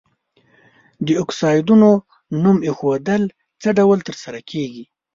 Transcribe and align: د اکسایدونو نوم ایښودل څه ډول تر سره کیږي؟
د 1.05 1.07
اکسایدونو 1.23 1.89
نوم 2.43 2.57
ایښودل 2.67 3.23
څه 3.61 3.69
ډول 3.77 3.99
تر 4.07 4.15
سره 4.23 4.39
کیږي؟ 4.49 4.85